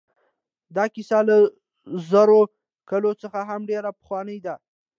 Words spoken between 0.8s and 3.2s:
کیسه له زرو کالو